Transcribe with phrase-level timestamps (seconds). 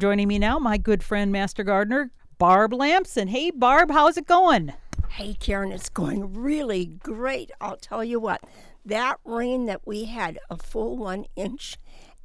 [0.00, 3.26] Joining me now, my good friend, Master Gardener, Barb Lamson.
[3.26, 4.72] Hey, Barb, how's it going?
[5.08, 7.50] Hey, Karen, it's going really great.
[7.60, 8.40] I'll tell you what,
[8.86, 11.78] that rain that we had, a full one inch,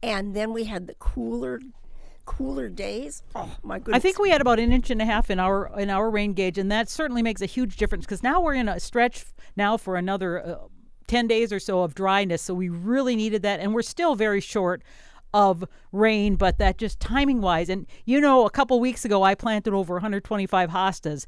[0.04, 1.62] and then we had the cooler,
[2.26, 3.24] cooler days.
[3.34, 3.96] Oh my goodness!
[3.96, 6.34] I think we had about an inch and a half in our in our rain
[6.34, 9.78] gauge, and that certainly makes a huge difference because now we're in a stretch now
[9.78, 10.58] for another uh,
[11.08, 12.44] ten days or so of dryness.
[12.44, 14.84] So we really needed that, and we're still very short
[15.34, 17.70] of rain, but that just timing wise.
[17.70, 21.26] And you know, a couple weeks ago, I planted over 125 hostas.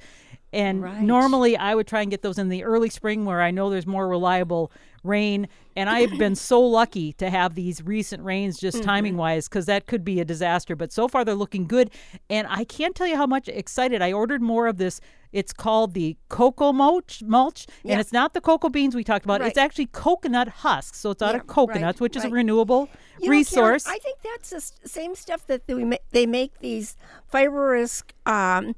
[0.54, 1.02] And Right.
[1.02, 3.86] normally I would try and get those in the early spring where I know there's
[3.86, 4.72] more reliable
[5.04, 5.49] rain.
[5.76, 8.86] And I've been so lucky to have these recent rains just mm-hmm.
[8.86, 10.76] timing wise because that could be a disaster.
[10.76, 11.91] But so far they're looking good.
[12.30, 15.02] And I can't tell you how much excited I ordered more of this.
[15.39, 17.91] It's called the cocoa mulch, mulch Yeah.
[17.93, 19.41] and it's not the cocoa beans we talked about.
[19.41, 20.98] It's actually coconut husks.
[21.02, 23.85] So it's out Yeah, of coconuts, right, which is a renewable You know, Karen, resource.
[23.85, 26.95] I think that's the same stuff that they, ma- they make these
[27.27, 28.76] fibrous um,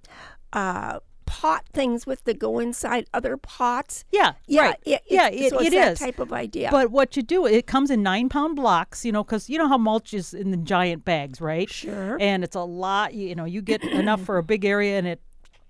[0.51, 4.05] uh, pot things with that go inside other pots.
[4.12, 4.76] yeah, Yeah, right.
[4.85, 5.99] it, yeah, it's, it, so it that is.
[5.99, 6.70] type of idea.
[6.71, 9.67] But what you do, it comes in nine pound blocks, you know, because you know
[9.67, 11.70] how mulch is in the giant bags, right?
[11.70, 12.17] Sure.
[12.20, 15.21] And it's a lot, you know, you get enough for a big area and it,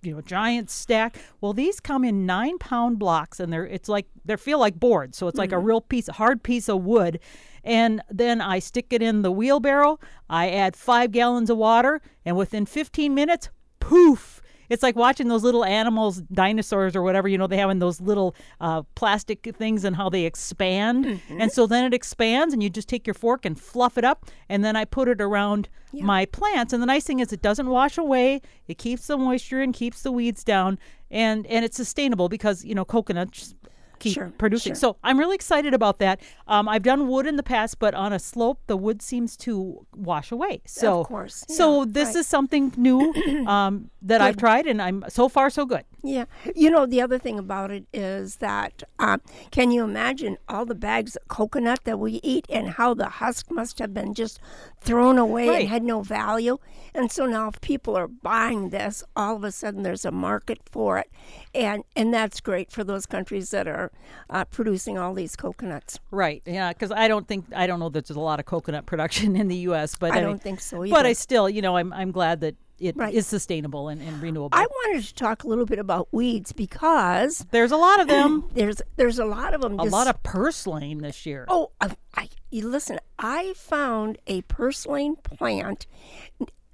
[0.02, 1.18] you know, giant stack.
[1.42, 5.18] Well, these come in nine pound blocks and they're, it's like, they feel like boards.
[5.18, 5.66] So it's like a hmm.
[5.66, 7.20] real piece, a hard piece of wood.
[7.64, 10.00] And then I stick it in the wheelbarrow.
[10.30, 13.50] I add five gallons of water, and within 15 minutes,
[13.82, 14.37] poof,
[14.70, 18.02] it's like watching those little animals, dinosaurs or whatever, you know, they have in those
[18.02, 21.22] little uh, plastic things and how they expand.
[21.30, 24.26] And so then it expands, and you just take your fork and fluff it up.
[24.50, 26.74] And then I put it around my plants.
[26.74, 30.02] And the nice thing is, it doesn't wash away, it keeps the moisture and keeps
[30.04, 30.80] the weeds down.
[31.10, 33.56] And, and it's sustainable because, you know, coconuts
[34.00, 34.72] keep Sure, producing.
[34.74, 34.80] sure.
[34.80, 36.20] So I'm really excited about that.
[36.48, 39.86] Um, I've done wood in the past, but on a slope, the wood seems to
[39.96, 40.62] wash away.
[40.66, 42.16] So, course, so yeah, this right.
[42.18, 43.14] is something new
[43.48, 45.84] um, that I've tried, and I'm so far so good.
[46.04, 46.26] Yeah.
[46.56, 49.18] You know, the other thing about it is that uh,
[49.52, 53.52] can you imagine all the bags of coconut that we eat and how the husk
[53.52, 54.40] must have been just
[54.82, 55.60] thrown away Right.
[55.62, 56.58] and had no value?
[56.94, 60.60] And so now, if people are buying this, all of a sudden there's a market
[60.72, 61.12] for it.
[61.54, 63.87] And, and that's great for those countries that are
[64.30, 66.00] uh, producing all these coconuts.
[66.12, 66.42] Right.
[66.46, 66.74] Yeah.
[66.74, 69.48] Because I don't think I don't know that there's a lot of coconut production in
[69.48, 72.12] the U.S., but I mean- don't think so But I still, you know, I'm I'm
[72.12, 73.26] glad that it is Right.
[73.26, 74.56] sustainable and, and renewable.
[74.56, 78.50] I wanted to talk a little bit about weeds because there's a lot of them.
[78.54, 79.80] there's there's a lot of them.
[79.80, 81.46] a just lot of purslane this year.
[81.48, 83.00] Oh, I, I you listen.
[83.18, 85.88] I found a purslane plant.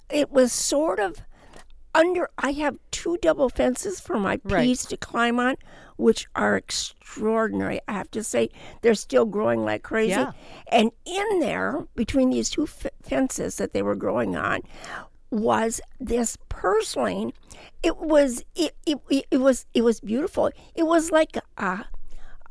[0.09, 1.21] It was sort of
[1.95, 2.29] under.
[2.37, 4.63] I have two double fences for my Right.
[4.63, 5.55] peas to climb on,
[5.97, 7.79] which are extraordinary.
[7.87, 8.49] I have to say,
[8.81, 10.11] they're still growing like crazy.
[10.11, 10.31] Yeah.
[10.67, 14.61] And in there, between these two f- fences that they were growing on,
[15.29, 17.33] was this purslane.
[17.81, 18.99] It was it, it,
[19.31, 20.51] it was it was beautiful.
[20.75, 21.85] It was like a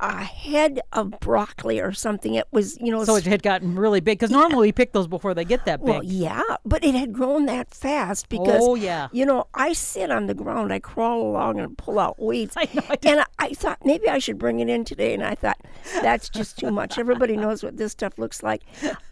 [0.03, 2.35] a head of broccoli or something.
[2.35, 5.07] It was you know So it had gotten really big because normally we pick those
[5.07, 5.89] before they get that big.
[5.89, 9.07] well, yeah, but it had grown that fast oh, because Oh, yeah.
[9.13, 12.53] you know I sit on the ground, I crawl along and pull out weeds.
[12.57, 15.23] I know, I and I, I thought maybe I should bring it in today, and
[15.23, 15.59] I thought
[16.01, 16.97] that's just too much.
[16.97, 18.63] Everybody knows what this stuff looks like.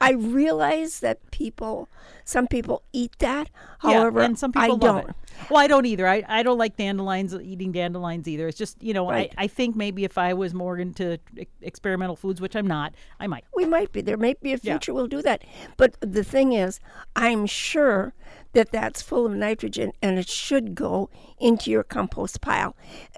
[0.02, 1.88] I realize that people,
[2.26, 3.50] some people eat that.
[3.80, 5.10] However, yeah, and some people I don't.
[5.10, 5.16] it.
[5.50, 6.08] Well, I don't either.
[6.08, 8.48] I, I don't like dandelions, eating dandelions either.
[8.48, 9.34] It's just, you know, Right.
[9.38, 11.18] I, I think maybe if I was more into
[11.62, 13.46] experimental foods, which I'm not, I might.
[13.56, 14.02] We might be.
[14.02, 14.74] There may be a Yeah.
[14.74, 15.44] future we'll do that.
[15.78, 16.80] But the thing is,
[17.16, 18.14] I'm sure
[18.54, 22.76] that that's full of nitrogen and it should go into your compost pile.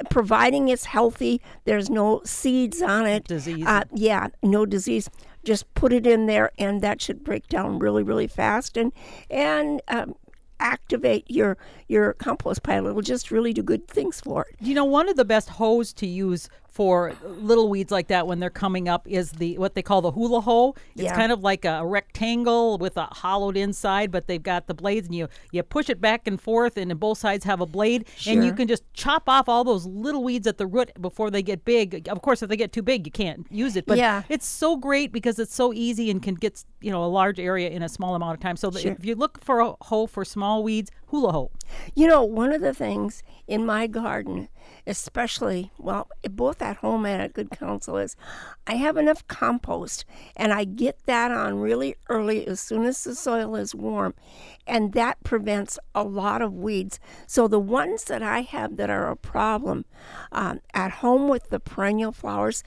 [0.10, 3.26] Providing it's healthy, there's no seeds on it.
[3.26, 3.66] Disease.
[3.66, 5.10] Uh, yeah, no disease.
[5.44, 8.78] Just put it in there and that should break down really, really fast.
[8.78, 8.94] And,
[9.30, 10.16] and, um,
[10.60, 12.88] activate your your compost pile.
[12.88, 14.56] It'll just really do good things for it.
[14.60, 18.40] You know, one of the best hoes to use for little weeds like that when
[18.40, 20.74] they're coming up is the what they call the hula hoe.
[20.96, 21.16] It's Yeah.
[21.16, 25.16] kind of like a rectangle with a hollowed inside, but they've got the blades, and
[25.16, 28.54] you you push it back and forth, and both sides have a blade, and you
[28.54, 32.08] can just chop off all those little weeds at the root before they get big.
[32.10, 33.86] Of course, if they get too big, you can't use it.
[33.86, 34.24] But Yeah.
[34.28, 37.70] it's so great because it's so easy and can get you know a large area
[37.70, 38.56] in a small amount of time.
[38.58, 38.92] So Sure.
[38.94, 41.52] if you look for a hoe for small weeds, hula hoe.
[41.94, 44.50] You know, one of the things in my garden,
[44.88, 48.16] especially, well, both at home and at Good Counsel, is
[48.66, 50.06] I have enough compost
[50.36, 54.16] and I get that on really early as soon as the soil is warm.
[54.66, 57.00] And that prevents a lot of weeds.
[57.28, 59.86] So the ones that I have that are a problem
[60.32, 62.64] um, at home with the perennial flowers,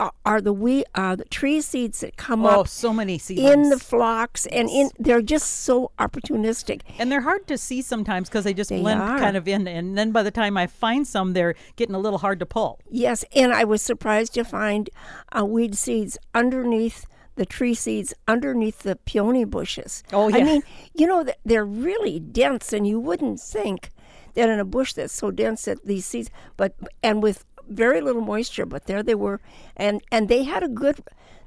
[0.00, 3.52] are, are the we uh, the tree seeds that come Oh, up so many seedlings.
[3.52, 6.82] in the phlox, and in they're just so opportunistic.
[6.98, 9.18] and they're hard to see sometimes because they just They blend are.
[9.18, 9.66] kind of in.
[9.66, 12.78] And then by the time I find some, they're getting a little hard to pull.
[12.90, 14.88] Yes, and I was surprised to find
[15.36, 17.06] uh, weed seeds underneath
[17.36, 20.02] the tree seeds underneath the peony bushes.
[20.12, 20.38] Oh, yeah.
[20.38, 20.62] I mean,
[20.94, 23.90] you know, th- they're really dense, and you wouldn't think
[24.34, 28.22] that in a bush that's so dense that these seeds, but and with very little
[28.22, 29.40] moisture, but there they were,
[29.76, 31.02] and and they had a good.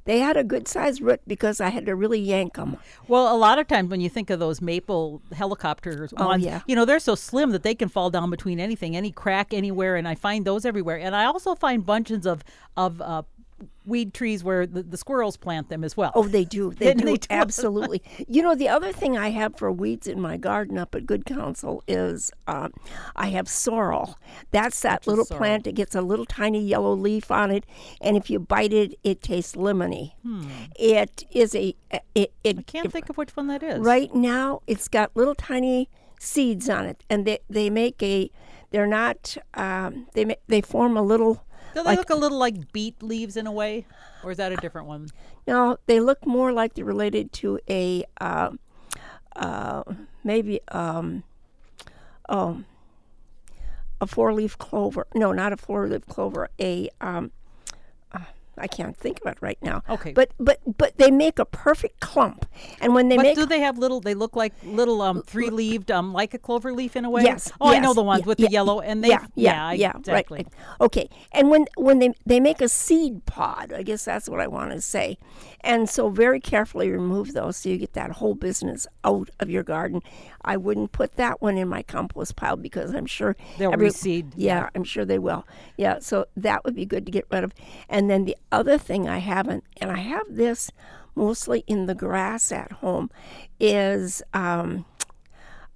[0.05, 2.77] They had a good sized root because I had to really yank them.
[3.07, 6.61] Well, a lot of times when you think of those maple helicopters Oh, ones, yeah.
[6.65, 9.95] you know, they're so slim that they can fall down between anything, any crack anywhere,
[9.97, 10.97] and I find those everywhere.
[10.97, 12.43] And I also find bunches of
[12.75, 13.21] of uh,
[13.91, 16.11] weed trees where the, the squirrels plant them as well.
[16.15, 16.71] Oh, they do.
[16.81, 17.05] They do.
[17.05, 17.27] they do?
[17.29, 18.01] Absolutely.
[18.27, 21.25] you know, the other thing I have for weeds in my garden up at Good
[21.25, 22.73] Counsel is um,
[23.15, 24.17] I have sorrel.
[24.51, 27.65] That's that little plant that gets a little tiny yellow leaf on it,
[27.99, 30.13] and if you bite it, it tastes lemony.
[30.79, 31.75] It is a
[32.15, 32.31] it.
[32.43, 32.59] it Hmm.
[32.59, 33.79] I can't think of which one that is.
[33.79, 35.89] Right now, it's got little tiny
[36.19, 38.31] seeds on it, and they they make a.
[38.71, 39.37] They're not.
[39.53, 41.43] Um, they they form a little.
[41.73, 43.85] Do they like- look a little like beet leaves in a way,
[44.23, 45.09] or is that a different one?
[45.47, 48.51] No, they look more like they're related to a uh,
[49.35, 49.83] uh,
[50.23, 51.23] maybe um,
[52.29, 52.63] oh
[53.99, 55.07] a four leaf clover.
[55.13, 56.49] No, not a four leaf clover.
[56.59, 57.31] A um,
[58.61, 59.83] I can't think of it right now.
[59.89, 60.13] Okay.
[60.13, 62.45] but but but they make a perfect clump,
[62.79, 63.99] and when they But make do they have little?
[63.99, 67.23] They look like little um three leaved um like a clover leaf in a way.
[67.23, 67.51] Yes.
[67.59, 69.09] Oh, I know the ones yeah, with yeah, the yellow and they.
[69.09, 70.45] yeah, yeah, yeah, exactly.
[70.45, 70.47] right.
[70.79, 74.47] Okay, and when when they they make a seed pod, I guess that's what I
[74.47, 75.17] want to say,
[75.61, 79.63] and so very carefully remove those so you get that whole business out of your
[79.63, 80.01] garden.
[80.43, 84.69] I wouldn't put that one in my compost pile because I'm sure They'll reseed, Yeah,
[84.75, 85.45] I'm sure they will.
[85.77, 87.53] Yeah, so that would be good to get rid of.
[87.89, 90.71] And then the other thing I haven't, and I have this
[91.15, 93.09] mostly in the grass at home,
[93.59, 94.85] is um,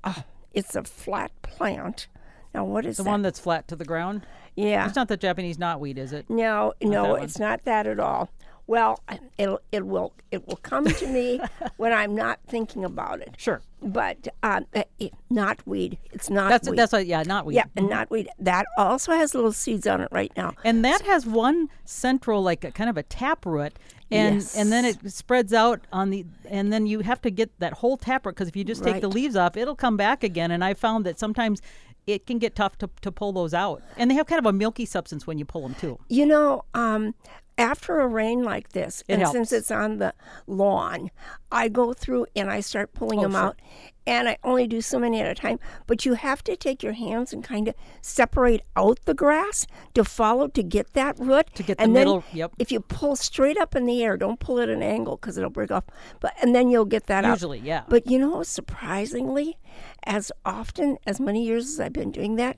[0.04, 0.24] oh,
[0.54, 2.08] it's a flat plant.
[2.54, 3.10] Now what is The that?
[3.10, 4.26] one that's flat to the ground.
[4.56, 4.86] yeah.
[4.88, 6.30] It's not the Japanese knotweed, is it?
[6.30, 8.30] No, no, it's not that at all.
[8.68, 9.02] Well,
[9.38, 11.40] it'll it will it will come to me
[11.78, 13.36] when I'm not thinking about it.
[13.38, 13.62] Sure.
[13.82, 16.80] But um, uh, it, knotweed, it's not That's weed.
[16.80, 17.06] that's what.
[17.06, 17.54] Yeah, knotweed.
[17.54, 18.28] yeah, and knotweed.
[18.40, 20.54] That also has little seeds on it right now.
[20.64, 23.74] And that has one central, like a kind of a tap root,
[24.10, 27.74] and and then it spreads out on the, and then you have to get that
[27.74, 30.50] whole tap root because if you just take the leaves off, it'll come back again.
[30.50, 31.62] And I found that sometimes
[32.08, 34.54] it can get tough to, to pull those out, and they have kind of a
[34.54, 36.00] milky substance when you pull them too.
[36.08, 37.14] You know, um,
[37.58, 39.34] after a rain like this, It and helps.
[39.34, 40.14] since it's on the
[40.48, 41.10] lawn,
[41.52, 43.48] I go through and I start pulling oh, them Oh, sure.
[43.48, 43.62] out.
[44.08, 45.58] And I only do so many at a time.
[45.88, 49.66] But you have to take your hands and kind of separate out the grass
[49.96, 51.48] to follow to get that root.
[51.56, 52.52] To get the and middle- Then yep.
[52.60, 55.50] If you pull straight up in the air, don't pull at an angle because it'll
[55.50, 55.86] break off.
[56.20, 57.32] But and then you'll get that out.
[57.38, 57.84] Usually, yeah.
[57.90, 59.58] But you know, surprisingly,
[60.04, 62.58] as often as many years as I've been doing that,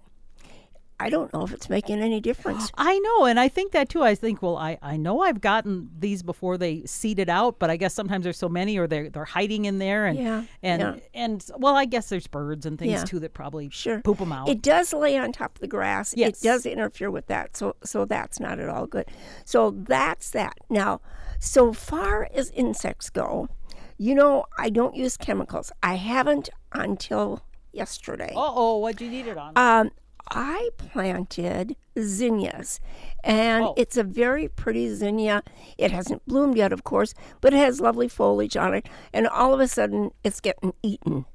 [0.99, 2.71] I don't know if it's making any difference.
[2.77, 4.01] I know, and I think that too.
[4.03, 7.77] I think, well, I, I know I've gotten these before they seeded out, but I
[7.77, 10.95] guess sometimes there's so many, or they're they're hiding in there, and Yeah, and yeah.
[11.13, 13.03] and well, I guess there's birds and things Yeah.
[13.05, 13.99] too that probably Sure.
[14.01, 14.49] poop them out.
[14.49, 16.13] It does lay on top of the grass.
[16.17, 16.41] Yes.
[16.41, 17.55] It does interfere with that.
[17.55, 19.05] So so that's not at all good.
[19.45, 20.57] So that's that.
[20.69, 21.01] Now,
[21.39, 23.49] so far as insects go,
[23.99, 25.71] you know, I don't use chemicals.
[25.83, 28.33] I haven't until yesterday.
[28.35, 29.54] uh oh, what'd you need it on?
[29.56, 29.92] Um,
[30.31, 32.79] I planted zinnias,
[33.23, 33.73] and Oh.
[33.77, 35.43] it's a very pretty zinnia.
[35.77, 39.53] It hasn't bloomed yet, of course, but it has lovely foliage on it, and all
[39.53, 41.25] of a sudden it's getting eaten.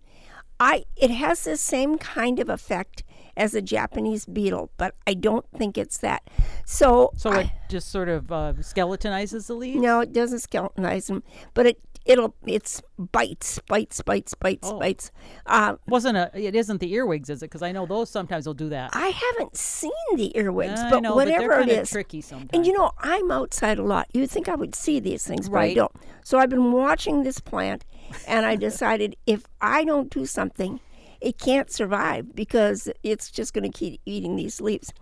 [0.61, 3.03] I it has the same kind of effect
[3.37, 6.23] as a Japanese beetle, but I don't think it's that.
[6.67, 9.81] So, so I- it just sort of uh, skeletonizes the leaves.
[9.81, 11.23] no, it doesn't skeletonize them,
[11.55, 14.79] but it it'll it's bites, bites, bites, bites, Oh.
[14.79, 15.11] bites.
[15.47, 16.31] Um, Wasn't a?
[16.35, 17.47] It isn't the earwigs, is it?
[17.47, 18.91] Because I know those sometimes will do that.
[18.95, 22.51] I haven't seen the earwigs, I but know, whatever but it kinda tricky sometimes.
[22.53, 24.09] And you know, I'm outside a lot.
[24.13, 25.93] You'd think I would see these things, but I don't.
[26.25, 27.85] So I've been watching this plant,
[28.27, 30.81] and I decided if I don't do something,
[31.21, 34.93] it can't survive because it's just going to keep eating these leaves.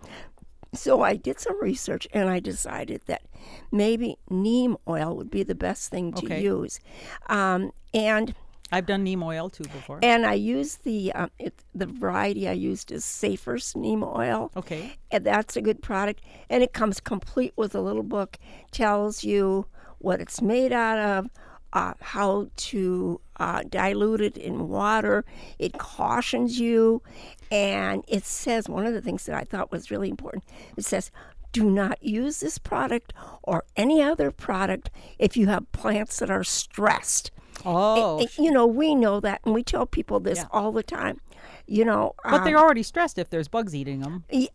[0.73, 3.23] So I did some research, and I decided that
[3.71, 6.41] maybe neem oil would be the best thing to Okay.
[6.41, 6.79] use,
[7.27, 8.33] um, and.
[8.73, 9.99] I've done neem oil too before.
[10.01, 14.49] And I used the um, it, the variety I used is Safer's neem oil.
[14.55, 14.93] Okay.
[15.11, 16.21] And that's a good product.
[16.49, 18.37] And it comes complete with a little book,
[18.71, 19.65] tells you
[19.97, 21.29] what it's made out of,
[21.73, 25.25] uh, how to uh, dilute it in water.
[25.59, 27.01] It cautions you.
[27.49, 30.43] And it says one of the things that I thought was really important
[30.77, 31.11] it says,
[31.51, 33.13] do not use this product
[33.43, 37.31] or any other product if you have plants that are stressed.
[37.65, 40.45] Oh, And, you know, we know that, and we tell people this Yeah.
[40.51, 41.19] all the time.
[41.67, 44.25] You know, but um, they're already stressed if there's bugs eating them.
[44.31, 44.49] y-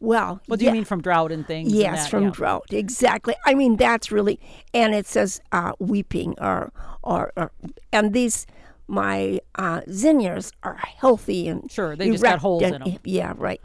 [0.00, 1.70] well, What do yeah, you mean from drought and things?
[1.70, 2.10] and Yes, that?
[2.10, 2.30] from Yeah.
[2.30, 2.66] drought.
[2.70, 3.34] Exactly.
[3.44, 4.40] I mean, that's really,
[4.72, 7.52] and it says uh, weeping or, or, or,
[7.92, 8.46] and these,
[8.88, 12.98] my uh, zinnias are healthy and Sure, they just got holes and- in 'em.
[13.04, 13.60] Yeah, right.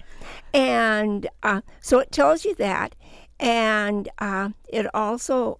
[0.53, 2.93] And uh, so it tells you that,
[3.39, 5.59] and uh, it also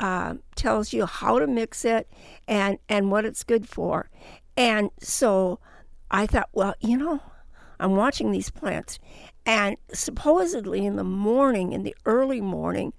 [0.00, 2.08] uh, tells you how to mix it
[2.48, 4.10] and and what it's good for.
[4.56, 5.58] And so
[6.10, 7.20] I thought, well, you know,
[7.80, 8.98] I'm watching these plants,
[9.44, 12.92] and supposedly in the morning, in the early morning,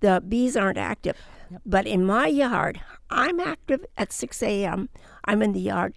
[0.00, 1.16] the bees aren't active.
[1.64, 4.90] But in my yard, I'm active at 6 a.m.
[5.24, 5.94] I'm in the yard,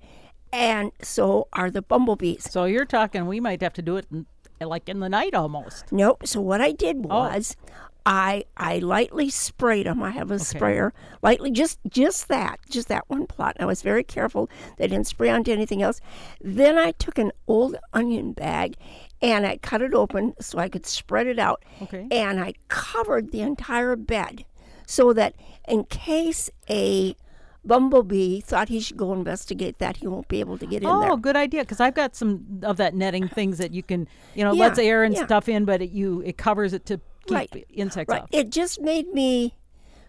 [0.53, 2.49] and so are the bumblebees.
[2.49, 4.25] So you're talking we might have to do it in,
[4.61, 5.91] like in the night almost.
[5.91, 6.25] Nope.
[6.25, 7.59] So what I did Oh.
[8.05, 10.01] I I lightly sprayed them.
[10.01, 13.55] I have a sprayer, lightly, just just that, just that one plot.
[13.55, 14.49] And I was very careful.
[14.77, 16.01] They didn't spray onto anything else.
[16.39, 18.75] Then I took an old onion bag,
[19.21, 21.63] and I cut it open so I could spread it out.
[21.81, 22.07] Okay.
[22.09, 24.45] And I covered the entire bed,
[24.87, 25.35] so that
[25.67, 27.15] in case a
[27.63, 31.01] bumblebee thought he should go investigate that, he won't be able to get in oh,
[31.01, 31.11] there.
[31.11, 31.61] Oh, good idea.
[31.61, 34.79] Because I've got some of that netting things that you can, you know, Yeah, lets
[34.79, 35.25] air and yeah.
[35.25, 38.23] stuff in, but it, you it covers it to keep Right, insects Right.
[38.23, 38.29] off.
[38.31, 39.55] It just made me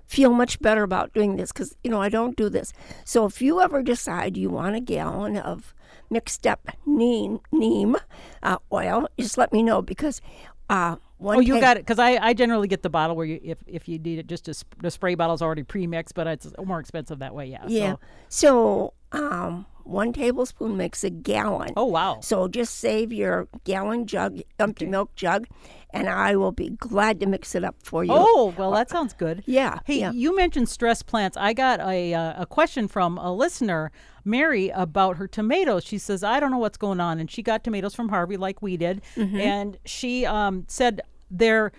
[0.07, 2.73] feel much better about doing this because, you know, I don't do this.
[3.04, 5.75] So if you ever decide you want a gallon of
[6.11, 7.97] mixed up neem, neem
[8.42, 10.21] uh, oil, just let me know because
[10.69, 11.81] uh, one Oh, you got it.
[11.81, 14.45] Because I, I generally get the bottle where you if if you need it, just
[14.47, 17.47] to, the spray bottle's already pre-mixed, but it's more expensive that way.
[17.47, 17.64] Yeah.
[17.69, 17.95] Yeah.
[18.28, 21.70] So, So um, one tablespoon makes a gallon.
[21.76, 22.20] oh wow.
[22.22, 25.46] So just save your gallon jug, empty milk jug,
[25.90, 28.12] and I will be glad to mix it up for you.
[28.14, 29.42] Oh well, that sounds good.
[29.46, 29.78] yeah.
[29.84, 30.12] Hey, yeah.
[30.12, 31.36] you mentioned stress plants.
[31.36, 33.90] I got a uh, a question from a listener,
[34.24, 35.84] Mary, about her tomatoes.
[35.84, 38.62] She says, "I don't know what's going on," and she got tomatoes from Harvey like
[38.62, 39.40] we did, Mm-hmm.
[39.40, 41.72] and she um, said they're.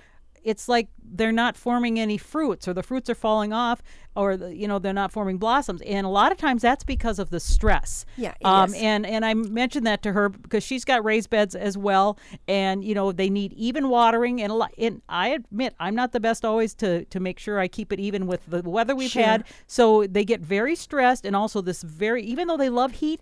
[0.43, 3.81] It's like they're not forming any fruits, or the fruits are falling off,
[4.15, 5.81] or the, you know they're not forming blossoms.
[5.83, 8.05] And a lot of times that's because of the stress.
[8.17, 8.75] Yeah, Um, is.
[8.81, 12.83] and and I mentioned that to her because she's got raised beds as well, and
[12.83, 14.41] you know they need even watering.
[14.41, 14.71] And a lot.
[14.77, 17.99] And I admit I'm not the best always to to make sure I keep it
[17.99, 19.23] even with the weather we've Sure.
[19.23, 19.43] had.
[19.67, 23.21] So they get very stressed, and also this very even though they love heat,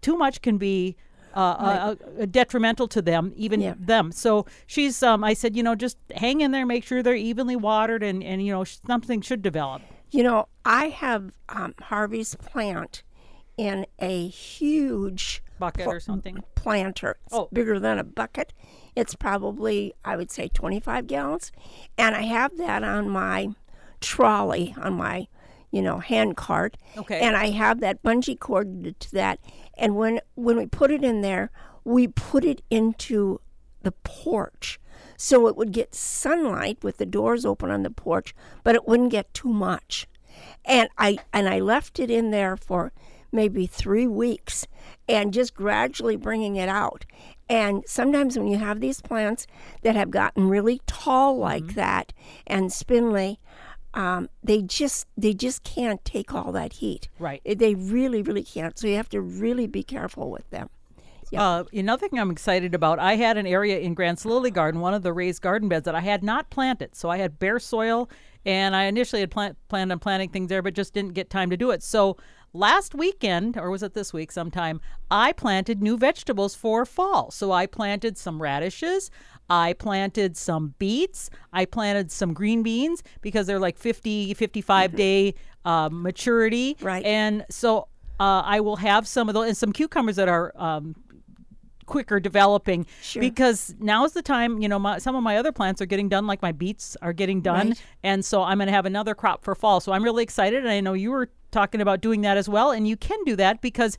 [0.00, 0.96] too much can be.
[1.34, 3.74] Uh, uh, uh, detrimental to them, even Yeah.
[3.78, 4.10] them.
[4.12, 5.02] So she's.
[5.02, 8.24] Um, I said, you know, just hang in there, make sure they're evenly watered, and
[8.24, 9.82] and you know something should develop.
[10.10, 13.02] You know, I have um, Harvey's plant
[13.58, 16.42] in a huge Bucket pl- or something.
[16.54, 17.18] planter.
[17.26, 17.48] It's Oh.
[17.52, 18.52] bigger than a bucket.
[18.96, 21.52] It's probably, I would say, 25 gallons.
[21.98, 23.48] And I have that on my
[24.00, 25.28] trolley, on my,
[25.70, 26.76] you know, hand cart.
[26.96, 27.20] Okay.
[27.20, 29.38] And I have that bungee cord to that.
[29.76, 31.50] And when when we put it in there,
[31.84, 33.40] we put it into
[33.82, 34.80] the porch.
[35.16, 39.10] So it would get sunlight with the doors open on the porch, but it wouldn't
[39.10, 40.06] get too much.
[40.64, 42.92] And I and I left it in there for
[43.30, 44.66] maybe 3 weeks
[45.06, 47.04] and just gradually bringing it out.
[47.48, 49.46] And sometimes when you have these plants
[49.82, 51.74] that have gotten really tall like mm-hmm.
[51.74, 52.12] that
[52.46, 53.38] and spindly,
[53.94, 57.08] um, they just they just can't take all that heat.
[57.18, 57.42] Right.
[57.44, 58.78] They really really can't.
[58.78, 60.70] So you have to really be careful with them.
[61.30, 61.46] Yeah.
[61.46, 64.94] Uh, another thing I'm excited about, I had an area in Grant's Lily Garden, one
[64.94, 66.96] of the raised garden beds that I had not planted.
[66.96, 68.08] So I had bare soil,
[68.46, 71.50] and I initially had plant, planned on planting things there, but just didn't get time
[71.50, 71.82] to do it.
[71.82, 72.16] So
[72.54, 74.80] last weekend, or was it this week sometime,
[75.10, 77.30] I planted new vegetables for fall.
[77.30, 79.10] So I planted some radishes.
[79.50, 81.30] I planted some beets.
[81.52, 86.74] I planted some green beans because they're like 50, 55 day uh, maturity.
[86.74, 86.86] Mm-hmm.
[86.86, 87.04] Right.
[87.04, 87.88] And so
[88.20, 90.94] uh, I will have some of those and some cucumbers that are um,
[91.86, 93.20] quicker developing Sure.
[93.22, 96.26] because now's the time you know my, some of my other plants are getting done
[96.26, 97.82] like my beets are getting done Right.
[98.02, 100.68] and so i'm going to have another crop for fall so i'm really excited and
[100.68, 103.62] i know you were talking about doing that as well and you can do that
[103.62, 103.96] because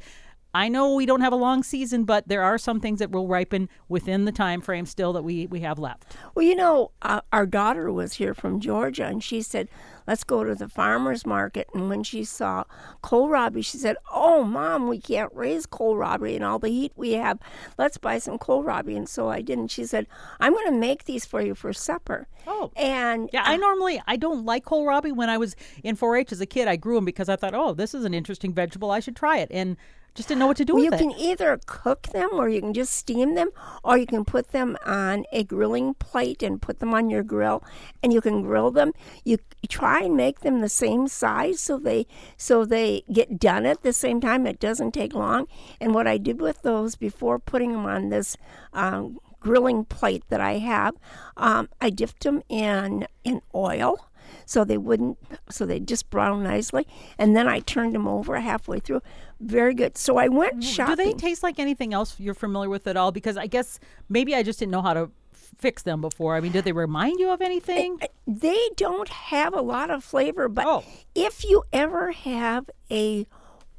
[0.53, 3.27] i know we don't have a long season but there are some things that will
[3.27, 7.22] ripen within the time frame still that we, we have left Well, you know, uh,
[7.32, 9.68] our daughter was here from Georgia, and she said,
[10.08, 12.63] "Let's go to the farmers market." And when she saw
[13.03, 17.39] kohlrabi, she said, "Oh, mom, we can't raise kohlrabi in all the heat we have.
[17.77, 19.58] Let's buy some kohlrabi." And so I did.
[19.58, 20.08] And she said,
[20.39, 22.72] "I'm going to make these for you for supper." Oh.
[22.75, 25.13] and Yeah, I normally I don't like kohlrabi.
[25.13, 27.74] When I was in 4-H as a kid, I grew them because I thought, oh,
[27.74, 28.91] this is an interesting vegetable.
[28.91, 29.50] I should try it.
[29.51, 29.77] And
[30.19, 30.97] Just didn't know what to do Well, you it.
[30.97, 33.51] can either cook them or you can just steam them
[33.85, 37.63] or you can put them on a grilling plate and put them on your grill
[38.03, 38.91] and you can grill them.
[39.23, 43.65] You, you try and make them the same size so they so they get done
[43.65, 44.45] at the same time.
[44.45, 45.47] It doesn't take long.
[45.79, 48.35] And what I did with those before putting them on this
[48.73, 50.95] um, grilling plate that I have,
[51.38, 54.08] um, I dipped them in in oil
[54.50, 55.15] so they wouldn't
[55.48, 56.88] so they just brown nicely
[57.20, 59.00] and then i turned them over halfway through
[59.39, 60.96] very good so i went shopping.
[60.96, 63.12] Do they taste like anything else you're familiar with at all?
[63.12, 63.79] Because I guess
[64.10, 65.12] maybe I just didn't know how to
[65.58, 66.36] fix them before.
[66.36, 68.00] I mean, did they remind you of anything?
[68.27, 70.84] they don't have a lot of flavor but Oh.
[71.15, 73.25] if you ever have a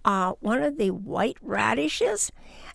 [0.04, 2.32] uh, one of the white radishes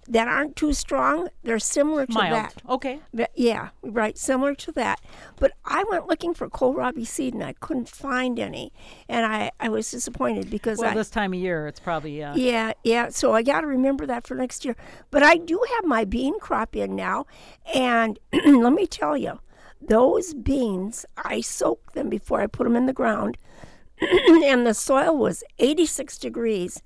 [0.07, 2.33] that aren't too strong they're similar to Mild.
[2.33, 2.99] that Okay.
[3.13, 5.01] But yeah, right, similar to that.
[5.37, 8.71] But I went looking for kohlrabi seed and I couldn't find any,
[9.09, 12.35] and I, I was disappointed because Well, I this time of year, it's probably uh,
[12.35, 13.09] yeah yeah.
[13.09, 14.75] So I got to remember that for next year.
[15.11, 17.25] But I do have my bean crop in now,
[17.73, 19.39] and let me tell you,
[19.81, 23.37] those beans I soaked them before I put them in the ground,
[24.01, 26.81] and the soil was 86 degrees.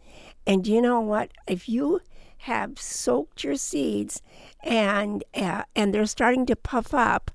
[0.50, 1.30] And you know what?
[1.46, 2.02] If you
[2.40, 4.24] have soaked your seeds
[4.64, 7.32] and uh, and they're starting to puff up,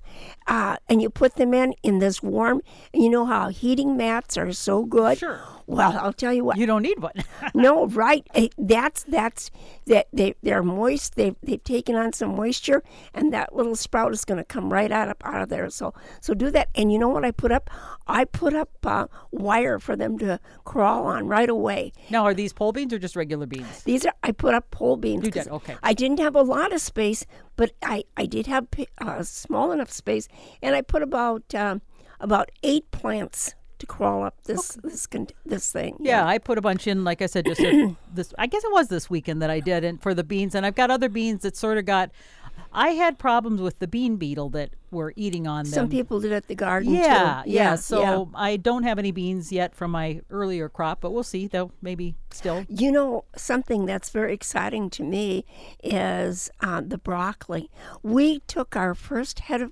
[0.47, 2.61] uh, and you put them in in this warm,
[2.93, 5.17] you know how heating mats are so good.
[5.17, 5.41] Sure.
[5.67, 6.57] Well, I'll tell you what.
[6.57, 7.13] you don't need one.
[7.55, 8.23] no, right?
[8.35, 9.49] eh, That's that's
[9.87, 11.15] that they they're moist.
[11.15, 12.83] They've they've taken on some moisture,
[13.15, 15.67] and that little sprout is going to come right out of out of there.
[15.71, 16.69] So so do that.
[16.75, 17.71] And you know what I put up?
[18.05, 21.93] I put up uh, wire for them to crawl on right away.
[22.11, 23.81] now, are these pole beans or just regular beans?
[23.83, 25.25] These are I put up pole beans.
[25.25, 25.75] You did, okay.
[25.81, 27.14] I didn't have a lot of space,
[27.55, 28.67] but I I did have
[28.99, 30.27] uh, small enough space,
[30.61, 31.81] and I put about um,
[32.19, 35.97] about eight plants to crawl up this this con- this thing.
[35.99, 37.03] Yeah, I put a bunch in.
[37.03, 38.33] Like I said, just a, this.
[38.37, 40.75] I guess it was this weekend that I did, and for the beans, and I've
[40.75, 42.11] got other beans that sort of got.
[42.75, 45.73] I had problems with the bean beetle that were eating on them.
[45.73, 47.51] Some people did at the garden yeah, too.
[47.51, 51.47] yeah, So I don't have any beans yet from my earlier crop, but we'll see.
[51.47, 52.65] Though maybe still.
[52.67, 55.45] You know, something that's very exciting to me
[55.83, 57.71] is uh, the broccoli.
[58.03, 59.71] We took our first head of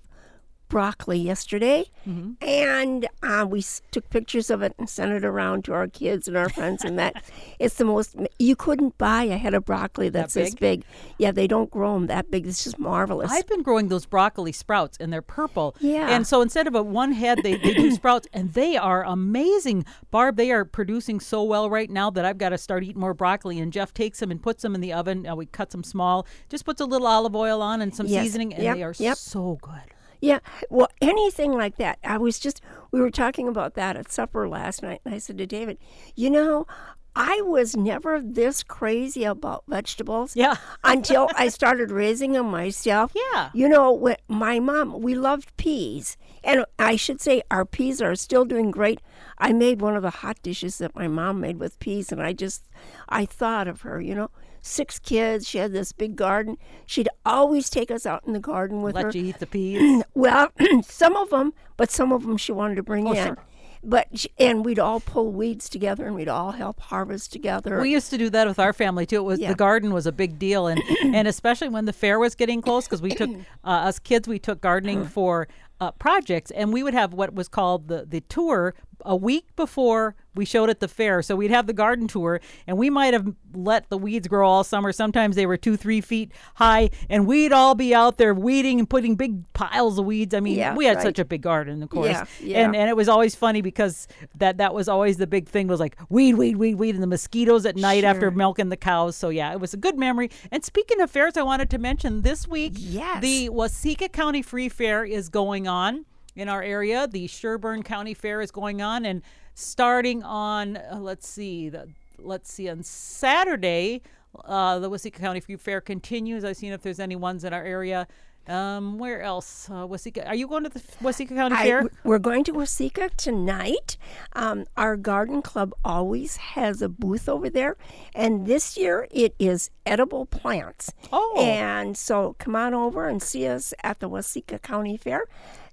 [0.74, 2.32] broccoli yesterday, Mm-hmm.
[2.46, 6.36] and uh, we took pictures of it and sent it around to our kids and
[6.36, 6.84] our friends.
[6.84, 7.24] And that
[7.60, 10.84] it's the most you couldn't buy a head of broccoli that's this big.
[11.18, 12.46] Yeah, they don't grow them that big.
[12.48, 13.32] It's just marvelous.
[13.32, 15.76] I've been growing those broccoli sprouts, and they're purple.
[15.80, 16.10] Yeah.
[16.10, 19.86] And so instead of a one head, they, they do sprouts, and they are amazing.
[20.12, 23.14] Barb, they are producing so well right now that I've got to start eating more
[23.14, 23.60] broccoli.
[23.60, 25.26] And Jeff takes them and puts them in the oven.
[25.28, 28.24] Uh, we cut them small, just puts a little olive oil on and some Yes.
[28.24, 29.18] seasoning, and Yep, they are yep.
[29.18, 29.94] so good.
[30.24, 32.00] Yeah, well, anything like that.
[32.02, 32.62] I was just,
[32.94, 35.78] we were talking about that at supper last night, and I said to David,
[36.16, 36.66] you know,
[37.14, 40.34] I was never this crazy about vegetables.
[40.34, 40.56] Yeah.
[40.86, 43.12] until I started raising them myself.
[43.14, 43.50] Yeah.
[43.54, 46.16] You know, my mom, we loved peas.
[46.42, 49.02] And I should say our peas are still doing great.
[49.40, 52.32] I made one of the hot dishes that my mom made with peas, and I
[52.32, 52.64] just,
[53.10, 54.32] I thought of her, you know.
[54.66, 55.48] Six kids.
[55.48, 56.58] She had this big garden.
[56.86, 59.04] She'd always take us out in the garden with her.
[59.04, 60.04] Let you eat the peas.
[60.16, 60.50] Well,
[60.84, 63.26] some of them, but some of them she wanted to bring Oh, in.
[63.26, 63.38] sure.
[63.86, 67.82] But and we'd all pull weeds together, and we'd all help harvest together.
[67.82, 69.18] We used to do that with our family too.
[69.18, 69.50] It was Yeah.
[69.50, 72.86] the garden was a big deal, and and especially when the fair was getting close,
[72.86, 73.30] because we took
[73.66, 75.50] uh, us kids, we took gardening for
[75.82, 78.74] uh, projects, and we would have what was called the the tour
[79.06, 81.22] a week before we showed at the fair.
[81.22, 84.64] So we'd have the garden tour, and we might have let the weeds grow all
[84.64, 84.92] summer.
[84.92, 88.90] Sometimes they were two, three feet high, and we'd all be out there weeding and
[88.90, 90.34] putting big piles of weeds.
[90.34, 91.04] I mean, Yeah, we had right.
[91.04, 92.66] such a big garden, of course, Yeah, yeah.
[92.66, 95.80] and and it was always funny because that that was always the big thing was
[95.80, 99.16] like weed, weed, weed, weed, and the mosquitoes at night after milking the cows.
[99.16, 100.32] So yeah, it was a good memory.
[100.52, 103.22] And speaking of fairs, I wanted to mention this week, Yes.
[103.22, 107.08] the Waseca County Free Fair is going on in our area.
[107.08, 109.22] The Sherburne County Fair is going on, and
[109.54, 114.02] starting on uh, let's see, the, let's see on Saturday,
[114.46, 116.44] uh, the Waseca County Fair continues.
[116.44, 118.08] I've seen if there's any ones in our area.
[118.48, 119.70] Um, where else?
[119.70, 121.90] Uh, Waseca, are you going to the Waseca County I- Fair?
[122.04, 123.96] we're going to Waseca tonight.
[124.34, 127.78] Um, our garden club always has a booth over there,
[128.14, 130.92] and this year it is edible plants.
[131.12, 131.38] Oh.
[131.40, 135.26] and so come on over and see us at the Waseca County Fair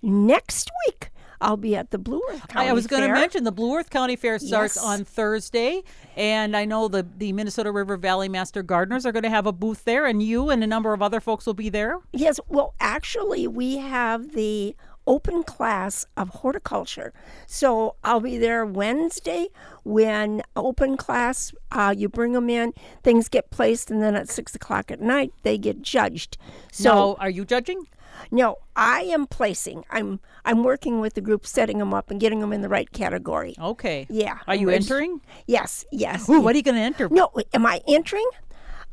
[0.03, 1.11] next week.
[1.41, 3.91] I'll be at the Blue Earth County I was going to mention the Blue Earth
[3.91, 4.85] County Fair starts Yes.
[4.85, 5.83] on Thursday,
[6.17, 9.53] and I know the the Minnesota River Valley Master Gardeners are going to have a
[9.53, 11.99] booth there, and you and a number of other folks will be there.
[12.13, 14.77] Yes, well, actually, we have the
[15.07, 17.13] open class of horticulture.
[17.47, 19.49] So I'll be there Wednesday
[19.83, 24.55] when open class, uh, you bring them in, things get placed, and then at six
[24.55, 26.37] o'clock at night, they get judged.
[26.71, 27.87] So So, are you judging?
[28.31, 29.85] No, I am placing.
[29.91, 32.91] I'm I'm working with the group, setting them up and getting them in the right
[32.93, 33.55] category.
[33.61, 34.07] Okay.
[34.09, 34.39] Yeah.
[34.47, 35.21] Are you Which- entering?
[35.47, 36.29] Yes, yes.
[36.29, 37.09] Ooh, what are you going to enter?
[37.11, 38.29] No, am I entering?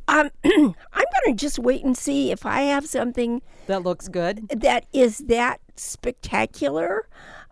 [0.10, 0.76] Um, I'm going
[1.28, 4.48] to just wait and see if I have something That looks good.
[4.50, 7.08] that is that spectacular.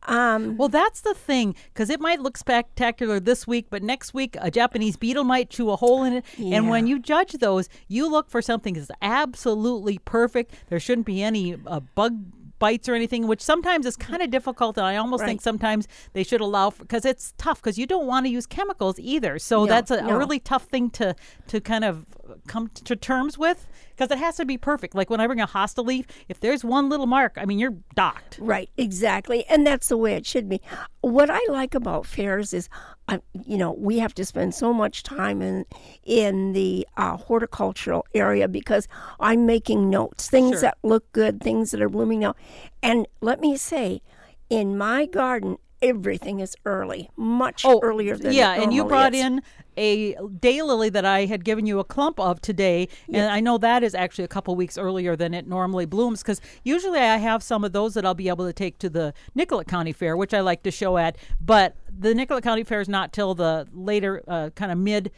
[0.08, 4.38] Um, Well, that's the thing, because it might look spectacular this week, but next week
[4.41, 6.26] a Japanese beetle might chew a hole in it.
[6.38, 10.54] And when you judge those, you look for something that's absolutely perfect.
[10.70, 12.20] There shouldn't be any uh, bug
[12.60, 14.12] bites or anything, which sometimes is mm-hmm.
[14.12, 14.78] kind of difficult.
[14.78, 18.26] And I almost think sometimes they should allow because it's tough because you don't want
[18.26, 19.39] to use chemicals either.
[19.39, 21.15] So No, that's a, a really tough thing to
[21.48, 22.06] to kind of
[22.48, 24.96] come to terms with because it has to be perfect.
[24.96, 27.76] Like when I bring a hosta leaf, if there's one little mark, I mean you're
[27.96, 28.38] docked.
[28.39, 29.46] Right, exactly.
[29.48, 30.62] And that's the way it should be.
[31.02, 32.70] What I like about fairs is,
[33.08, 35.65] uh, you know, we have to spend so much time in
[36.04, 38.88] in the uh, horticultural area because
[39.20, 40.62] I'm making notes, things Sure.
[40.62, 42.36] that look good, things that are blooming now.
[42.82, 44.02] And let me say,
[44.50, 45.58] in my garden,
[45.89, 49.24] everything is early, much earlier than Oh, yeah and you brought is.
[49.24, 49.41] in
[49.78, 53.84] a daylily that i had given you a clump of today and i know that
[53.84, 57.63] is actually a couple weeks earlier than it normally blooms because usually i have some
[57.65, 60.39] of those that i'll be able to take to the nicollet county fair which i
[60.39, 64.50] like to show at but the nicollet county fair is not till the later uh,
[64.52, 65.12] kind of mid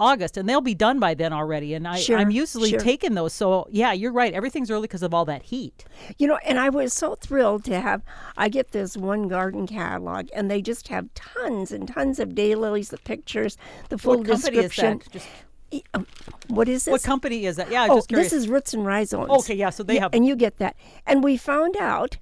[0.00, 1.74] August, and they'll be done by then already.
[1.74, 2.80] And I, Sure, I'm usually sure.
[2.80, 3.32] taking those.
[3.34, 4.32] So, yeah, you're right.
[4.32, 5.84] Everything's early because of all that heat.
[6.18, 8.02] You know, and I was so thrilled to have.
[8.36, 12.88] I get this one garden catalog, and they just have tons and tons of daylilies,
[12.88, 13.56] the pictures,
[13.90, 14.98] the full What is description.
[15.04, 15.12] that?
[15.12, 15.28] Just,
[15.94, 16.06] um,
[16.48, 16.92] What is this?
[16.92, 17.70] what company is that?
[17.70, 19.30] Yeah, I'm oh, this is Roots and Rhizomes.
[19.30, 20.74] Okay, yeah, so they have- and you get that.
[21.06, 22.16] And we found out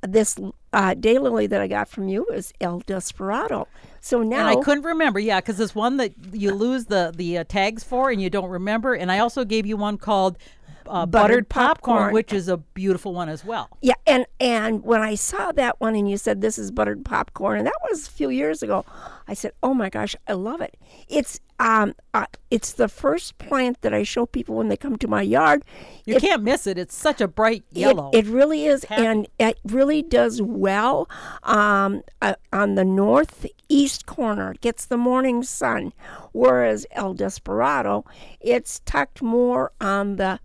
[0.00, 0.36] this
[0.72, 3.68] uh, daylily that I got from you is El Desperado.
[4.00, 7.38] So now And I couldn't remember, yeah, because there's one that you lose the the
[7.38, 8.94] uh, tags for and you don't remember.
[8.94, 10.38] And I also gave you one called
[10.86, 12.14] uh, buttered, Buttered popcorn, popcorn.
[12.14, 13.68] which is a beautiful one as well.
[13.82, 17.58] Yeah, and and when I saw that one and you said this is buttered popcorn,
[17.58, 18.86] and that was a few years ago,
[19.26, 20.76] I said, "Oh my gosh, I love it."
[21.08, 25.08] It's um, uh, it's the first plant that I show people when they come to
[25.08, 25.64] my yard.
[26.04, 26.78] You It- can't miss it.
[26.78, 28.10] It's such a bright yellow.
[28.12, 31.08] It, really is, and it really does well
[31.42, 34.52] um, uh, on the northeast corner.
[34.52, 35.92] It gets the morning sun,
[36.32, 38.04] whereas El Desperado,
[38.40, 40.40] it's tucked more on the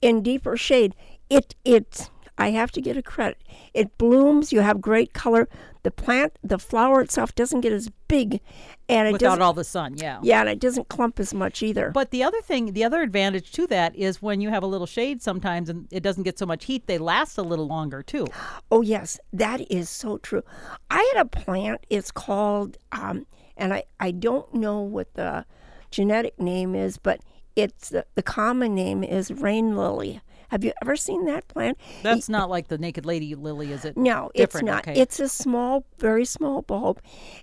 [0.00, 0.94] in deeper shade.
[1.28, 3.42] It it I have to get a credit.
[3.72, 4.52] It blooms.
[4.52, 5.48] You have great color.
[5.82, 8.40] The plant, the flower itself doesn't get as big,
[8.88, 9.42] and it without doesn't.
[9.42, 10.18] all the sun, yeah.
[10.22, 11.90] yeah, and it doesn't clump as much either.
[11.90, 14.86] But the other thing, the other advantage to that is when you have a little
[14.86, 18.26] shade sometimes and it doesn't get so much heat, they last a little longer too.
[18.68, 20.42] Oh yes, that is so true.
[20.90, 21.86] I had a plant.
[21.88, 25.46] It's called, um, and I I don't know what the
[25.90, 27.20] genetic name is, but
[27.54, 30.20] it's the, the common name is rain lily.
[30.50, 31.78] Have you ever seen that plant?
[32.02, 33.96] That's not like the naked lady lily, is it?
[33.96, 34.86] No, it's not.
[34.88, 35.00] okay.
[35.00, 37.00] It's a small, very small bulb,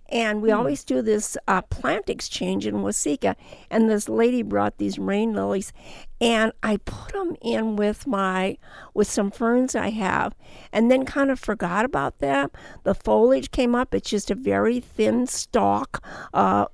[0.09, 0.43] and Hmm.
[0.43, 3.35] we always do this uh, plant exchange in Waseca.
[3.69, 5.73] And this lady brought these rain lilies,
[6.21, 8.57] and I put them in with my
[8.93, 10.35] with some ferns I have,
[10.71, 12.49] and then kind of forgot about them.
[12.83, 13.93] The foliage came up.
[13.93, 16.65] It's just a very thin stalk, uh,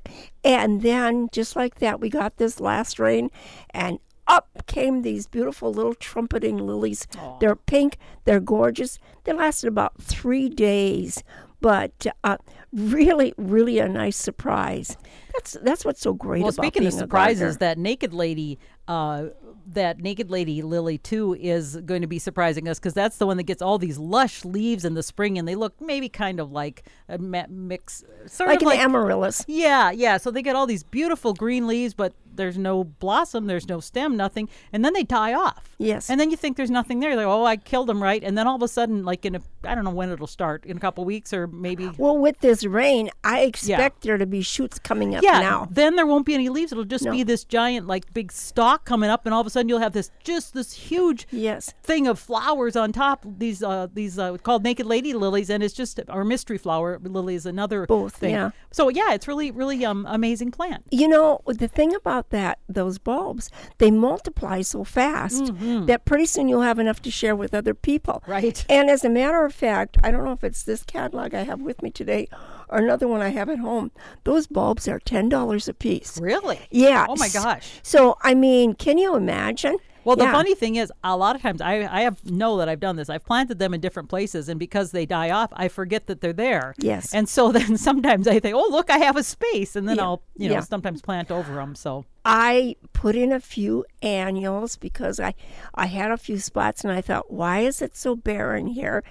[0.43, 3.29] and then just like that, we got this last rain,
[3.71, 7.07] and up came these beautiful little trumpeting lilies.
[7.41, 8.99] They're pink, they're gorgeous.
[9.25, 11.23] They lasted about three days,
[11.59, 12.37] but uh,
[12.71, 14.95] really, really a nice surprise.
[15.33, 19.25] That's that's what's so great Well, about speaking of surprises, that naked lady, uh,
[19.67, 23.37] that naked lady lily too is going to be surprising us because that's the one
[23.37, 26.51] that gets all these lush leaves in the spring, and they look maybe kind of
[26.51, 29.43] like a mix, sort like of an like amaryllis.
[29.47, 30.17] yeah, yeah.
[30.17, 34.17] So they get all these beautiful green leaves, but there's no blossom, there's no stem,
[34.17, 35.75] nothing, and then they die off.
[35.77, 36.09] Yes.
[36.09, 37.15] And then you think there's nothing there.
[37.15, 38.23] Like, oh, I killed them, right?
[38.23, 40.65] And then all of a sudden, like in a, I don't know when it'll start,
[40.65, 41.89] in a couple weeks or maybe.
[41.97, 45.67] Well, with this rain, I expect there to be shoots coming up Yeah, now.
[45.69, 46.71] then there won't be any leaves.
[46.71, 47.11] It'll just No.
[47.11, 49.93] be this giant, like, big stalk coming up, and all of a sudden you'll have
[49.93, 51.73] this just this huge Yes.
[51.83, 53.25] thing of flowers on top.
[53.37, 57.35] These uh, these uh, called naked lady lilies, and it's just our mystery flower lily
[57.35, 58.31] is another Both, thing.
[58.31, 58.51] yeah.
[58.71, 60.85] So yeah, it's really really um amazing plant.
[60.91, 65.85] You know, the thing about that, those bulbs, they multiply so fast Mm-hmm.
[65.85, 68.23] that pretty soon you'll have enough to share with other people.
[68.27, 68.65] Right.
[68.69, 71.61] And as a matter of fact, I don't know if it's this catalog I have
[71.61, 72.27] with me today
[72.69, 73.91] or another one I have at home.
[74.23, 76.19] Those bulbs are $10 a piece.
[76.19, 76.59] Really?
[76.71, 77.05] Yeah.
[77.09, 77.79] Oh my gosh.
[77.83, 79.77] So, I mean, can you imagine?
[80.05, 80.31] Well, the Yeah.
[80.31, 83.09] funny thing is, a lot of times I, I have know that I've done this.
[83.09, 86.33] I've planted them in different places, and because they die off, I forget that they're
[86.33, 86.73] there.
[86.77, 87.13] Yes.
[87.13, 90.03] And so then sometimes I think, oh, look, I have a space, and then Yeah.
[90.03, 90.59] I'll, you know, Yeah.
[90.61, 91.75] sometimes plant over them.
[91.75, 95.33] So I put in a few annuals because I
[95.75, 99.03] I had a few spots and I thought, why is it so barren here?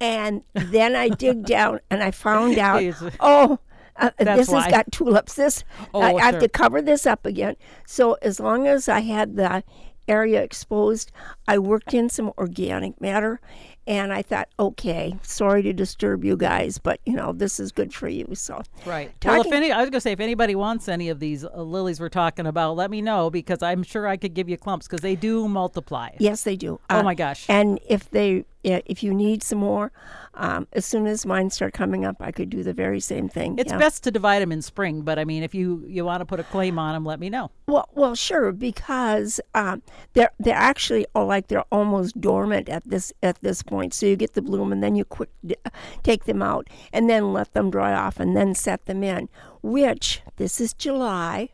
[0.00, 2.82] And then I dig down and I found out,
[3.20, 3.58] oh,
[3.96, 4.62] uh, this why.
[4.62, 5.34] has got tulips.
[5.34, 7.56] This Oh, I, I have to cover this up again.
[7.86, 9.64] So as long as I had the
[10.08, 11.12] area exposed,
[11.46, 13.40] I worked in some organic matter.
[13.86, 17.94] And I thought, okay, sorry to disturb you guys, but you know this is good
[17.94, 18.28] for you.
[18.34, 19.10] So right.
[19.24, 21.98] Well, if any, I was gonna say, if anybody wants any of these uh, lilies
[21.98, 25.00] we're talking about, let me know because I'm sure I could give you clumps because
[25.00, 26.10] they do multiply.
[26.18, 26.78] Yes, they do.
[26.90, 27.46] Oh Uh, my gosh.
[27.48, 29.90] And if they, if you need some more,
[30.38, 33.58] um, as soon as mine start coming up, I could do the very same thing.
[33.58, 33.78] It's yeah.
[33.78, 36.38] best to divide them in spring, but I mean, if you you want to put
[36.38, 37.50] a claim on them, let me know.
[37.66, 43.12] Well, well, sure, because um, they're they're actually all like they're almost dormant at this
[43.20, 43.92] at this point.
[43.92, 45.56] So you get the bloom, and then you quick d-
[46.04, 49.28] take them out, and then let them dry off, and then set them in.
[49.60, 51.48] Which this is July,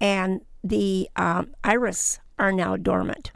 [0.00, 3.32] and the um, iris are now dormant.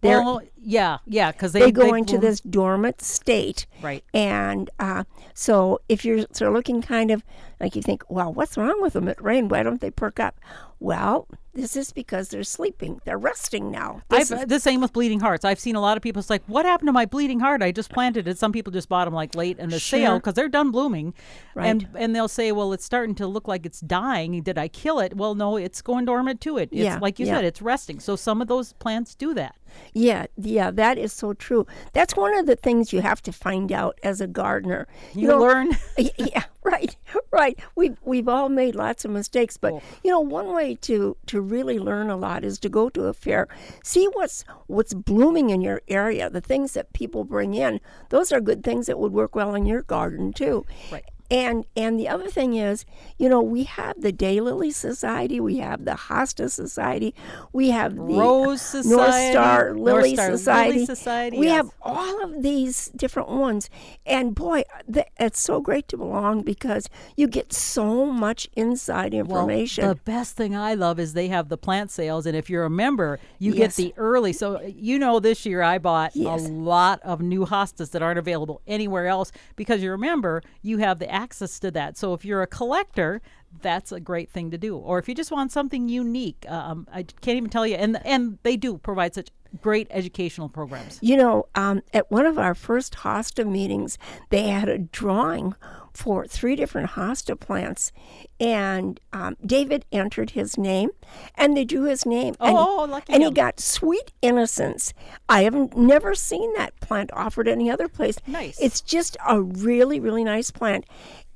[0.00, 3.66] They're, Well, yeah, yeah, because they, they go into bloom- this dormant state.
[3.82, 4.04] Right.
[4.12, 5.04] And uh,
[5.34, 7.22] so if you're sort of looking kind of
[7.60, 9.08] like you think, well, what's wrong with them?
[9.08, 9.50] It rained.
[9.50, 10.38] Why don't they perk up?
[10.78, 13.00] Well, this is because they're sleeping.
[13.06, 14.02] They're resting now.
[14.10, 15.42] This I've, is- the same with bleeding hearts.
[15.42, 16.20] I've seen a lot of people.
[16.20, 17.62] It's like, what happened to my bleeding heart?
[17.62, 18.36] I just planted it.
[18.36, 21.14] Some people just bought them like late in the sale because they're done blooming,
[21.54, 21.68] Right.
[21.68, 24.42] and and they'll say, well, it's starting to look like it's dying.
[24.42, 25.16] Did I kill it?
[25.16, 26.68] Well, no, it's going dormant to it.
[26.72, 27.36] It's Yeah, like you yeah.
[27.36, 28.00] said, it's resting.
[28.00, 29.54] So some of those plants do that.
[29.94, 31.66] yeah, yeah, that is so true.
[31.94, 34.86] That's one of the things you have to find out as a gardener.
[35.14, 35.70] You, know, learn.
[36.18, 36.96] Yeah right
[37.30, 39.82] right we've we've all made lots of mistakes but oh.
[40.02, 43.12] you know one way to to really learn a lot is to go to a
[43.12, 43.48] fair.
[43.82, 47.80] See what's what's blooming in your area the things that people bring in.
[48.08, 50.64] Those are good things that would work well in your garden too.
[50.90, 51.04] Right.
[51.30, 52.84] And and the other thing is,
[53.18, 57.14] you know, we have the Daylily Society, we have the Hosta Society,
[57.52, 60.86] we have the Rose North Society, Star North Lily Star Lily Society.
[60.86, 61.56] Society, We yes.
[61.56, 63.68] have all of these different ones,
[64.04, 64.62] and boy,
[64.92, 69.84] th- it's so great to belong because you get so much inside information.
[69.84, 72.64] Well, the best thing I love is they have the plant sales, and if you're
[72.64, 73.76] a member, you Yes.
[73.76, 74.32] get the early.
[74.32, 76.46] So uh, you know, this year I bought Yes.
[76.46, 80.42] a lot of new hostas that aren't available anywhere else because you're a member.
[80.62, 81.96] You have the access to that.
[81.96, 83.20] So if you're a collector.
[83.62, 87.04] That's a great thing to do, or if you just want something unique, um, I
[87.22, 87.76] can't even tell you.
[87.76, 89.30] And and they do provide such
[89.62, 90.98] great educational programs.
[91.00, 93.98] You know, um, at one of our first hosta meetings,
[94.28, 95.54] they had a drawing
[95.96, 97.90] for three different hosta plants,
[98.38, 100.90] and um, David entered his name,
[101.34, 102.34] and they drew his name.
[102.38, 104.92] and, Oh, lucky And he got Sweet Innocence.
[105.28, 108.18] I haven't never seen that plant offered any other place.
[108.26, 108.60] Nice.
[108.60, 110.84] It's just a really, really nice plant.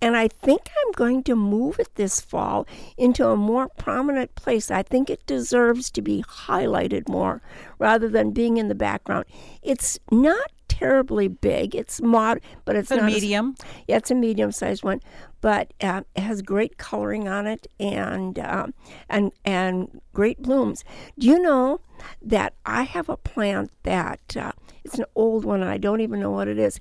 [0.03, 4.70] And I think I'm going to move it this fall into a more prominent place.
[4.70, 7.42] I think it deserves to be highlighted more
[7.79, 9.27] rather than being in the background.
[9.62, 11.75] It's not terribly big.
[11.75, 13.55] It's mod, but it's It's a medium.
[13.87, 15.01] yeah, it's a medium-sized one,
[15.40, 18.73] but uh, it has great coloring on it and um,
[19.09, 20.85] and and great blooms.
[21.19, 21.81] Do you know
[22.23, 24.53] that I have a plant that uh,
[24.85, 26.81] it's an old one and I don't even know what it is,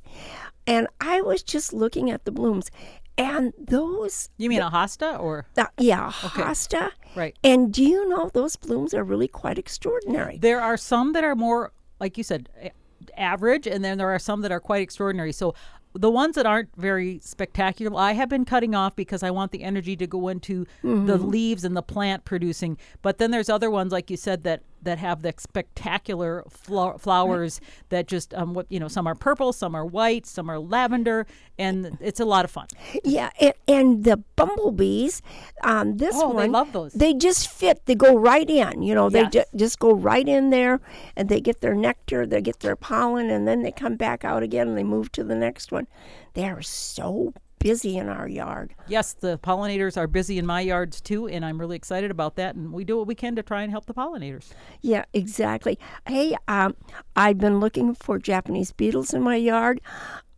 [0.66, 2.72] and I was just looking at the blooms,
[3.18, 7.36] and those You mean a hosta or uh, yeah hosta, right?
[7.44, 10.38] and do you know those blooms are really quite extraordinary.
[10.42, 12.72] There are some that are more, like you said, a-
[13.18, 15.32] average, and then there are some that are quite extraordinary.
[15.32, 15.54] So
[15.94, 19.64] the ones that aren't very spectacular, I have been cutting off because I want the
[19.64, 21.28] energy to go into the mm-hmm.
[21.28, 22.78] leaves and the plant producing.
[23.02, 27.60] But then there's other ones, like you said, that that have the spectacular flo- flowers
[27.90, 31.26] that just um what you know some are purple some are white some are lavender
[31.58, 32.68] and it's a lot of fun
[33.04, 35.22] Yeah, and, and the bumblebees,
[35.62, 36.94] um, this Oh, they one, love those.
[36.94, 37.86] They just fit.
[37.86, 38.82] They go right in.
[38.82, 39.32] You know, they Yes.
[39.34, 40.80] ju- just go right in there,
[41.18, 44.42] and they get their nectar, they get their pollen, and then they come back out
[44.42, 45.88] again, and they move to the next one.
[46.34, 48.74] They are so busy in our yard.
[48.88, 52.56] yes the pollinators are busy in my yards too and i'm really excited about that
[52.56, 54.50] and we do what we can to try and help the pollinators
[54.82, 55.78] Yeah, exactly.
[56.08, 56.76] Hey, um,
[57.16, 59.82] I've been looking for Japanese beetles in my yard.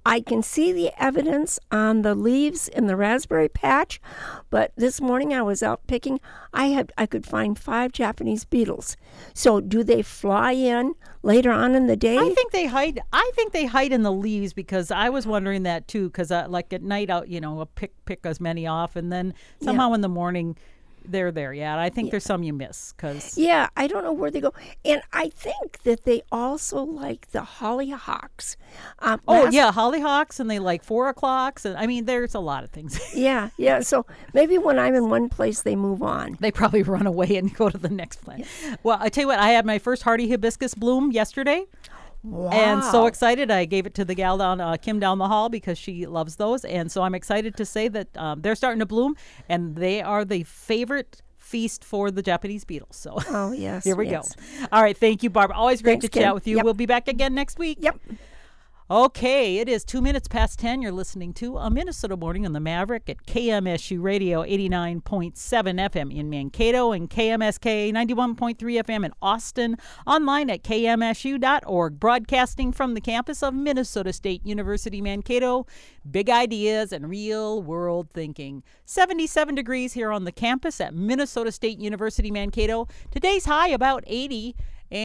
[0.06, 4.02] I can see the evidence on the leaves in the raspberry patch,
[4.50, 6.20] but this morning I was out picking.
[6.54, 8.98] I had I could find five Japanese beetles.
[9.34, 12.18] So do they fly in later on in the day?
[12.18, 13.00] I think they hide.
[13.14, 16.10] I think they hide in the leaves because I was wondering that too.
[16.10, 19.12] Because uh, like at night out, you know, I'll pick pick as many off, and
[19.12, 20.58] then somehow in the morning,
[21.04, 21.80] They're there, yeah.
[21.80, 24.54] I think there's some you miss because Yeah, I don't know where they go.
[24.86, 28.56] And I think that they also like the hollyhocks.
[29.00, 32.64] Um, oh yeah, hollyhocks and they like four o'clocks and I mean there's a lot
[32.64, 33.00] of things.
[33.16, 33.82] Yeah, yeah.
[33.82, 36.38] So maybe when I'm in one place, they move on.
[36.40, 38.46] they probably run away and go to the next plant.
[38.84, 41.66] Well, I tell you what, I had my first hardy hibiscus bloom yesterday.
[42.24, 42.52] Wow.
[42.52, 45.50] And so excited, I gave it to the gal down, uh, Kim down the hall,
[45.50, 46.64] because she loves those.
[46.66, 49.16] And so I'm excited to say that um, they're starting to bloom,
[49.50, 52.96] and they are the favorite feast for the Japanese beetles.
[52.96, 53.84] So Oh, yes.
[53.86, 54.36] here we yes.
[54.36, 54.68] go.
[54.72, 55.58] All right, thank you, Barbara.
[55.58, 56.58] Always great Thanks, to chat with you.
[56.58, 56.66] Yep.
[56.66, 57.80] We'll be back again next week.
[57.82, 58.00] Yep.
[58.92, 60.82] Okay, it is two minutes past 10.
[60.82, 66.30] You're listening to a Minnesota Morning on the Maverick at KMSU Radio 89.7 FM in
[66.30, 69.78] Mankato and KMSK 91.3 FM in Austin.
[70.06, 72.02] Online at kmsu.org.
[72.02, 75.66] Broadcasting from the campus of Minnesota State University Mankato.
[76.12, 78.62] Big ideas and real world thinking.
[78.84, 82.90] 77 degrees here on the campus at Minnesota State University Mankato.
[83.10, 84.54] Today's high about 80